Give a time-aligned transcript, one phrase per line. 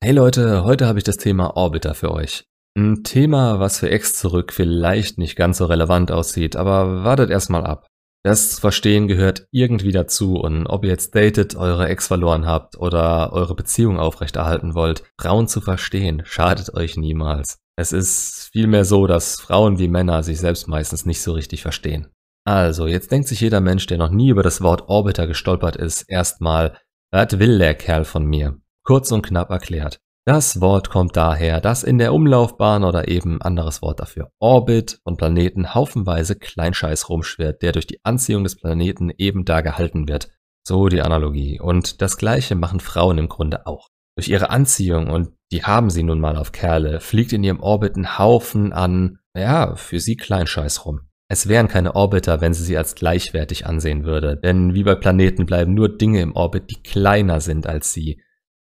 [0.00, 2.44] Hey Leute, heute habe ich das Thema Orbiter für euch.
[2.76, 7.66] Ein Thema, was für Ex zurück vielleicht nicht ganz so relevant aussieht, aber wartet erstmal
[7.66, 7.88] ab.
[8.24, 13.32] Das verstehen gehört irgendwie dazu und ob ihr jetzt datet, eure Ex verloren habt oder
[13.32, 17.58] eure Beziehung aufrechterhalten wollt, Frauen zu verstehen, schadet euch niemals.
[17.76, 22.06] Es ist vielmehr so, dass Frauen wie Männer sich selbst meistens nicht so richtig verstehen.
[22.44, 26.04] Also, jetzt denkt sich jeder Mensch, der noch nie über das Wort Orbiter gestolpert ist,
[26.08, 26.78] erstmal,
[27.10, 28.60] was will der Kerl von mir?
[28.88, 30.00] Kurz und knapp erklärt.
[30.24, 35.18] Das Wort kommt daher, dass in der Umlaufbahn oder eben anderes Wort dafür Orbit von
[35.18, 40.30] Planeten haufenweise Kleinscheiß rumschwirrt, der durch die Anziehung des Planeten eben da gehalten wird.
[40.66, 41.60] So die Analogie.
[41.60, 43.90] Und das gleiche machen Frauen im Grunde auch.
[44.16, 47.94] Durch ihre Anziehung, und die haben sie nun mal auf Kerle, fliegt in ihrem Orbit
[47.96, 51.00] ein Haufen an, ja, für sie Kleinscheiß rum.
[51.30, 55.44] Es wären keine Orbiter, wenn sie sie als gleichwertig ansehen würde, denn wie bei Planeten
[55.44, 58.22] bleiben nur Dinge im Orbit, die kleiner sind als sie.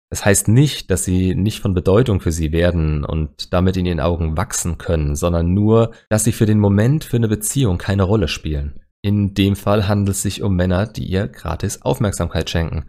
[0.09, 4.00] Das heißt nicht, dass sie nicht von Bedeutung für sie werden und damit in ihren
[4.00, 8.28] Augen wachsen können, sondern nur, dass sie für den Moment für eine Beziehung keine Rolle
[8.28, 8.81] spielen.
[9.02, 12.86] In dem Fall handelt es sich um Männer, die ihr gratis Aufmerksamkeit schenken.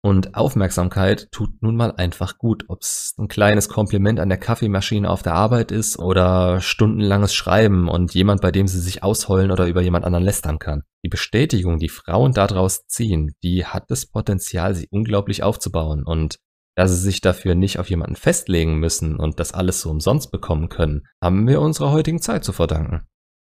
[0.00, 5.10] Und Aufmerksamkeit tut nun mal einfach gut, ob es ein kleines Kompliment an der Kaffeemaschine
[5.10, 9.66] auf der Arbeit ist oder stundenlanges Schreiben und jemand, bei dem sie sich ausheulen oder
[9.66, 10.84] über jemand anderen lästern kann.
[11.04, 16.38] Die Bestätigung, die Frauen daraus ziehen, die hat das Potenzial, sie unglaublich aufzubauen und
[16.78, 20.68] da sie sich dafür nicht auf jemanden festlegen müssen und das alles so umsonst bekommen
[20.68, 23.00] können, haben wir unserer heutigen Zeit zu verdanken.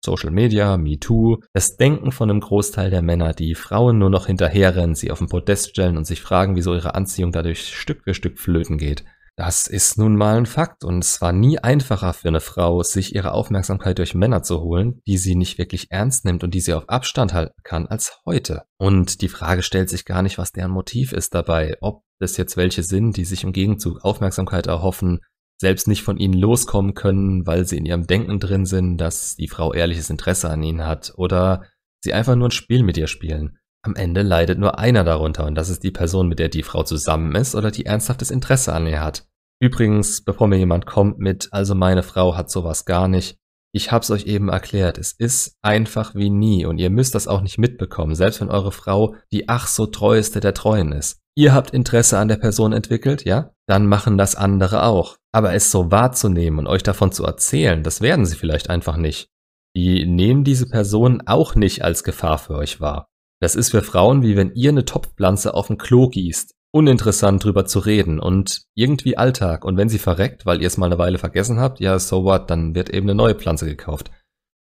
[0.05, 4.95] Social Media, MeToo, das Denken von einem Großteil der Männer, die Frauen nur noch hinterherrennen,
[4.95, 8.39] sie auf den Podest stellen und sich fragen, wieso ihre Anziehung dadurch Stück für Stück
[8.39, 9.03] flöten geht.
[9.37, 13.15] Das ist nun mal ein Fakt und es war nie einfacher für eine Frau, sich
[13.15, 16.75] ihre Aufmerksamkeit durch Männer zu holen, die sie nicht wirklich ernst nimmt und die sie
[16.75, 18.65] auf Abstand halten kann, als heute.
[18.77, 22.59] Und die Frage stellt sich gar nicht, was deren Motiv ist dabei, ob das jetzt
[22.59, 25.21] welche sind, die sich im Gegenzug Aufmerksamkeit erhoffen,
[25.59, 29.49] selbst nicht von ihnen loskommen können, weil sie in ihrem Denken drin sind, dass die
[29.49, 31.65] Frau ehrliches Interesse an ihnen hat, oder
[32.01, 33.59] sie einfach nur ein Spiel mit ihr spielen.
[33.85, 36.85] Am Ende leidet nur einer darunter und das ist die Person, mit der die Frau
[36.85, 39.27] zusammen ist oder die ernsthaftes Interesse an ihr hat.
[39.61, 43.39] Übrigens, bevor mir jemand kommt mit, also meine Frau hat sowas gar nicht,
[43.75, 47.41] ich hab's euch eben erklärt, es ist einfach wie nie und ihr müsst das auch
[47.41, 51.19] nicht mitbekommen, selbst wenn eure Frau die ach so treueste der Treuen ist.
[51.35, 53.53] Ihr habt Interesse an der Person entwickelt, ja?
[53.67, 55.17] Dann machen das andere auch.
[55.33, 59.29] Aber es so wahrzunehmen und euch davon zu erzählen, das werden sie vielleicht einfach nicht.
[59.75, 63.07] Die nehmen diese Person auch nicht als Gefahr für euch wahr.
[63.43, 66.55] Das ist für Frauen wie wenn ihr eine Topfpflanze auf dem Klo gießt.
[66.73, 69.65] Uninteressant drüber zu reden und irgendwie Alltag.
[69.65, 72.49] Und wenn sie verreckt, weil ihr es mal eine Weile vergessen habt, ja, so what,
[72.51, 74.13] dann wird eben eine neue Pflanze gekauft.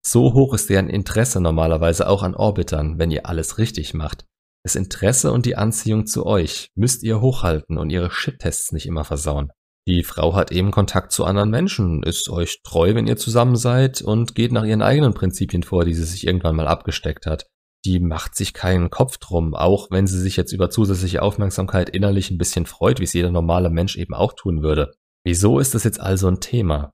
[0.04, 4.24] So hoch ist deren Interesse normalerweise auch an Orbitern, wenn ihr alles richtig macht.
[4.64, 9.04] Das Interesse und die Anziehung zu euch müsst ihr hochhalten und ihre Shit-Tests nicht immer
[9.04, 9.52] versauen.
[9.86, 14.02] Die Frau hat eben Kontakt zu anderen Menschen, ist euch treu, wenn ihr zusammen seid
[14.02, 17.46] und geht nach ihren eigenen Prinzipien vor, die sie sich irgendwann mal abgesteckt hat.
[17.84, 22.30] Die macht sich keinen Kopf drum, auch wenn sie sich jetzt über zusätzliche Aufmerksamkeit innerlich
[22.30, 24.92] ein bisschen freut, wie es jeder normale Mensch eben auch tun würde.
[25.24, 26.92] Wieso ist das jetzt also ein Thema?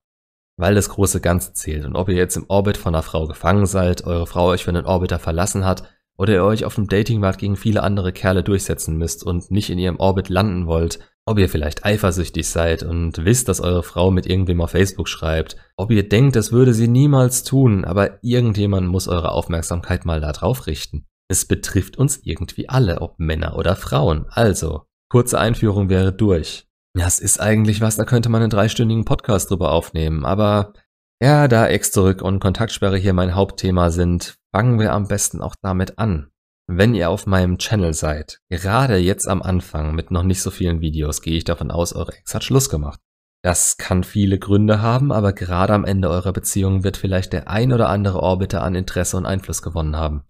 [0.57, 3.65] Weil das große Ganze zählt und ob ihr jetzt im Orbit von einer Frau gefangen
[3.65, 5.83] seid, eure Frau euch für einen Orbiter verlassen hat,
[6.19, 9.79] oder ihr euch auf dem Datingmarkt gegen viele andere Kerle durchsetzen müsst und nicht in
[9.79, 14.27] ihrem Orbit landen wollt, ob ihr vielleicht eifersüchtig seid und wisst, dass eure Frau mit
[14.27, 19.07] irgendwem auf Facebook schreibt, ob ihr denkt, das würde sie niemals tun, aber irgendjemand muss
[19.07, 21.05] eure Aufmerksamkeit mal da drauf richten.
[21.29, 24.25] Es betrifft uns irgendwie alle, ob Männer oder Frauen.
[24.29, 26.67] Also, kurze Einführung wäre durch.
[26.95, 30.73] Das ist eigentlich was, da könnte man einen dreistündigen Podcast drüber aufnehmen, aber
[31.21, 35.55] ja, da Ex zurück und Kontaktsperre hier mein Hauptthema sind, Fangen wir am besten auch
[35.61, 36.31] damit an.
[36.67, 40.81] Wenn ihr auf meinem Channel seid, gerade jetzt am Anfang mit noch nicht so vielen
[40.81, 42.99] Videos, gehe ich davon aus, eure Ex hat Schluss gemacht.
[43.43, 47.71] Das kann viele Gründe haben, aber gerade am Ende eurer Beziehung wird vielleicht der ein
[47.71, 50.23] oder andere Orbiter an Interesse und Einfluss gewonnen haben.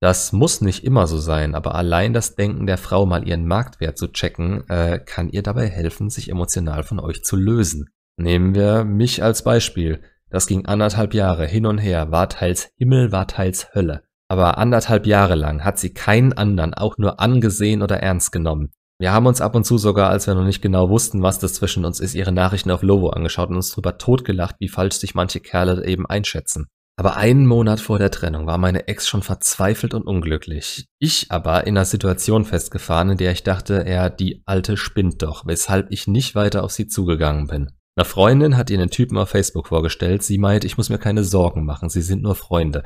[0.00, 3.96] Das muss nicht immer so sein, aber allein das Denken der Frau mal ihren Marktwert
[3.96, 7.88] zu checken, äh, kann ihr dabei helfen, sich emotional von euch zu lösen.
[8.16, 10.02] Nehmen wir mich als Beispiel.
[10.34, 14.02] Das ging anderthalb Jahre hin und her, war teils Himmel, war teils Hölle.
[14.26, 18.72] Aber anderthalb Jahre lang hat sie keinen anderen auch nur angesehen oder ernst genommen.
[18.98, 21.54] Wir haben uns ab und zu sogar, als wir noch nicht genau wussten, was das
[21.54, 25.14] zwischen uns ist, ihre Nachrichten auf Lovo angeschaut und uns drüber totgelacht, wie falsch sich
[25.14, 26.66] manche Kerle eben einschätzen.
[26.96, 30.88] Aber einen Monat vor der Trennung war meine Ex schon verzweifelt und unglücklich.
[30.98, 35.46] Ich aber in einer Situation festgefahren, in der ich dachte, er, die Alte spinnt doch,
[35.46, 37.70] weshalb ich nicht weiter auf sie zugegangen bin.
[37.96, 40.22] Eine Freundin hat ihr einen Typen auf Facebook vorgestellt.
[40.22, 42.82] Sie meint, ich muss mir keine Sorgen machen, sie sind nur Freunde.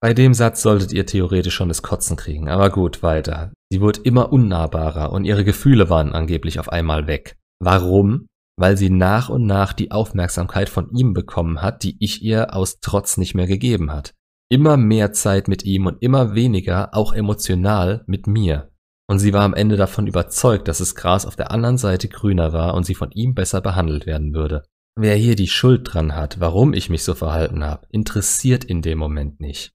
[0.00, 3.52] Bei dem Satz solltet ihr theoretisch schon das Kotzen kriegen, aber gut, weiter.
[3.72, 7.36] Sie wurde immer unnahbarer und ihre Gefühle waren angeblich auf einmal weg.
[7.60, 8.26] Warum?
[8.58, 12.80] weil sie nach und nach die Aufmerksamkeit von ihm bekommen hat, die ich ihr aus
[12.80, 14.14] Trotz nicht mehr gegeben hat.
[14.50, 18.70] Immer mehr Zeit mit ihm und immer weniger, auch emotional, mit mir.
[19.12, 22.54] Und sie war am Ende davon überzeugt, dass das Gras auf der anderen Seite grüner
[22.54, 24.62] war und sie von ihm besser behandelt werden würde.
[24.98, 28.96] Wer hier die Schuld dran hat, warum ich mich so verhalten habe, interessiert in dem
[28.96, 29.74] Moment nicht.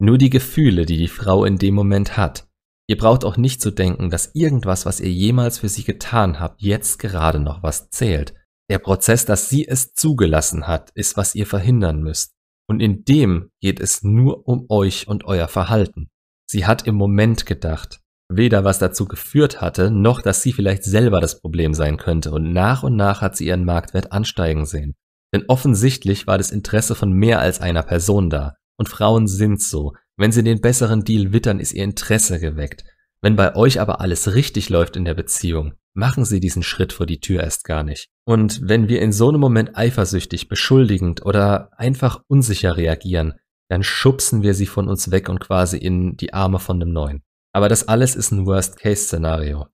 [0.00, 2.48] Nur die Gefühle, die die Frau in dem Moment hat.
[2.88, 6.60] Ihr braucht auch nicht zu denken, dass irgendwas, was ihr jemals für sie getan habt,
[6.60, 8.34] jetzt gerade noch was zählt.
[8.68, 12.34] Der Prozess, dass sie es zugelassen hat, ist, was ihr verhindern müsst.
[12.68, 16.10] Und in dem geht es nur um euch und euer Verhalten.
[16.50, 18.01] Sie hat im Moment gedacht,
[18.36, 22.52] weder was dazu geführt hatte, noch dass sie vielleicht selber das Problem sein könnte, und
[22.52, 24.94] nach und nach hat sie ihren Marktwert ansteigen sehen.
[25.34, 29.94] Denn offensichtlich war das Interesse von mehr als einer Person da, und Frauen sind so.
[30.16, 32.84] Wenn sie den besseren Deal wittern, ist ihr Interesse geweckt.
[33.22, 37.06] Wenn bei euch aber alles richtig läuft in der Beziehung, machen sie diesen Schritt vor
[37.06, 38.08] die Tür erst gar nicht.
[38.24, 43.34] Und wenn wir in so einem Moment eifersüchtig, beschuldigend oder einfach unsicher reagieren,
[43.68, 47.22] dann schubsen wir sie von uns weg und quasi in die Arme von dem Neuen.
[47.52, 49.66] Aber das alles ist ein Worst-Case-Szenario.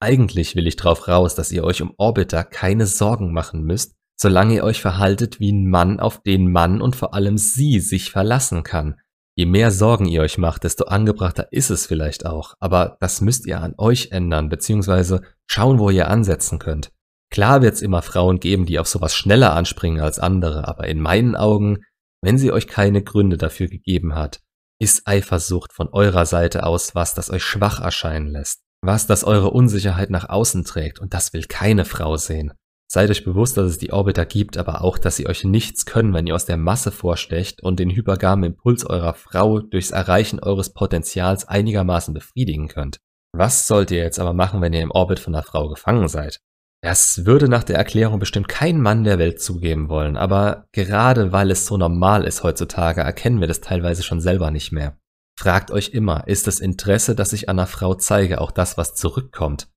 [0.00, 4.54] Eigentlich will ich drauf raus, dass ihr euch um Orbiter keine Sorgen machen müsst, solange
[4.54, 8.62] ihr euch verhaltet wie ein Mann, auf den Mann und vor allem sie sich verlassen
[8.62, 9.00] kann.
[9.36, 13.46] Je mehr Sorgen ihr euch macht, desto angebrachter ist es vielleicht auch, aber das müsst
[13.46, 16.92] ihr an euch ändern, beziehungsweise schauen, wo ihr ansetzen könnt.
[17.30, 21.00] Klar wird es immer Frauen geben, die auf sowas schneller anspringen als andere, aber in
[21.00, 21.78] meinen Augen,
[22.22, 24.40] wenn sie euch keine Gründe dafür gegeben hat,
[24.84, 29.50] ist Eifersucht von eurer Seite aus was, das euch schwach erscheinen lässt, was, das eure
[29.50, 32.52] Unsicherheit nach außen trägt, und das will keine Frau sehen.
[32.86, 36.12] Seid euch bewusst, dass es die Orbiter gibt, aber auch, dass sie euch nichts können,
[36.12, 40.74] wenn ihr aus der Masse vorstecht und den hypergamen Impuls eurer Frau durchs Erreichen eures
[40.74, 43.00] Potenzials einigermaßen befriedigen könnt.
[43.32, 46.40] Was sollt ihr jetzt aber machen, wenn ihr im Orbit von einer Frau gefangen seid?
[46.84, 51.50] Das würde nach der Erklärung bestimmt kein Mann der Welt zugeben wollen, aber gerade weil
[51.50, 54.98] es so normal ist heutzutage, erkennen wir das teilweise schon selber nicht mehr.
[55.34, 59.70] Fragt euch immer, ist das Interesse, das ich einer Frau zeige, auch das, was zurückkommt?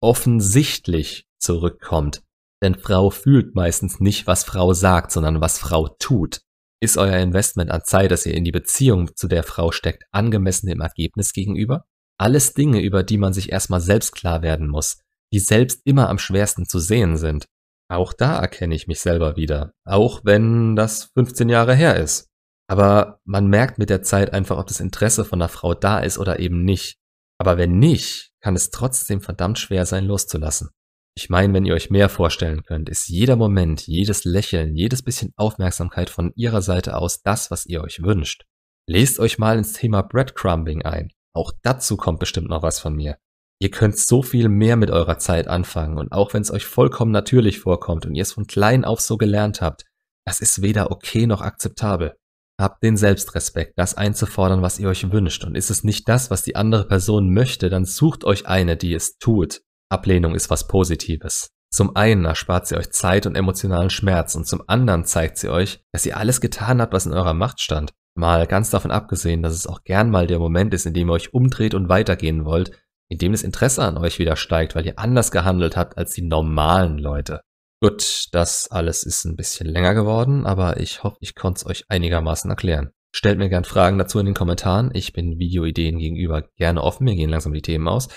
[0.00, 2.22] Offensichtlich zurückkommt.
[2.62, 6.40] Denn Frau fühlt meistens nicht, was Frau sagt, sondern was Frau tut.
[6.80, 10.68] Ist euer Investment an Zeit, das ihr in die Beziehung zu der Frau steckt, angemessen
[10.68, 11.84] dem Ergebnis gegenüber?
[12.18, 16.18] Alles Dinge, über die man sich erstmal selbst klar werden muss, die selbst immer am
[16.18, 17.46] schwersten zu sehen sind.
[17.90, 22.28] Auch da erkenne ich mich selber wieder, auch wenn das 15 Jahre her ist.
[22.68, 26.18] Aber man merkt mit der Zeit einfach, ob das Interesse von einer Frau da ist
[26.18, 26.96] oder eben nicht.
[27.38, 30.70] Aber wenn nicht, kann es trotzdem verdammt schwer sein, loszulassen.
[31.16, 35.32] Ich meine, wenn ihr euch mehr vorstellen könnt, ist jeder Moment, jedes Lächeln, jedes bisschen
[35.36, 38.44] Aufmerksamkeit von ihrer Seite aus das, was ihr euch wünscht.
[38.88, 41.12] Lest euch mal ins Thema Breadcrumbing ein.
[41.32, 43.18] Auch dazu kommt bestimmt noch was von mir.
[43.60, 47.12] Ihr könnt so viel mehr mit eurer Zeit anfangen und auch wenn es euch vollkommen
[47.12, 49.84] natürlich vorkommt und ihr es von klein auf so gelernt habt,
[50.26, 52.16] das ist weder okay noch akzeptabel.
[52.60, 56.42] Habt den Selbstrespekt, das einzufordern, was ihr euch wünscht und ist es nicht das, was
[56.42, 59.62] die andere Person möchte, dann sucht euch eine, die es tut.
[59.90, 61.50] Ablehnung ist was Positives.
[61.72, 65.82] Zum einen erspart sie euch Zeit und emotionalen Schmerz und zum anderen zeigt sie euch,
[65.92, 67.92] dass ihr alles getan habt, was in eurer Macht stand.
[68.16, 71.14] Mal ganz davon abgesehen, dass es auch gern mal der Moment ist, in dem ihr
[71.14, 74.98] euch umdreht und weitergehen wollt, in dem das Interesse an euch wieder steigt, weil ihr
[74.98, 77.40] anders gehandelt habt als die normalen Leute.
[77.82, 81.84] Gut, das alles ist ein bisschen länger geworden, aber ich hoffe, ich konnte es euch
[81.88, 82.90] einigermaßen erklären.
[83.14, 84.90] Stellt mir gern Fragen dazu in den Kommentaren.
[84.94, 87.04] Ich bin Videoideen gegenüber gerne offen.
[87.04, 88.08] Mir gehen langsam die Themen aus.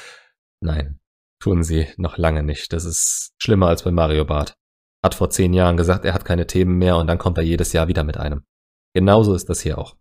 [0.60, 1.00] Nein,
[1.39, 2.74] Tun sie noch lange nicht.
[2.74, 4.56] Das ist schlimmer als bei Mario Bart.
[5.03, 7.74] Hat vor zehn Jahren gesagt, er hat keine Themen mehr und dann kommt er jedes
[7.74, 8.44] Jahr wieder mit einem.
[8.94, 9.96] Genauso ist das hier auch.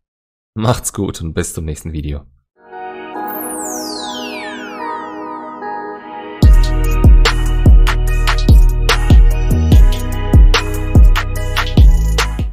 [0.54, 2.24] Macht's gut und bis zum nächsten Video.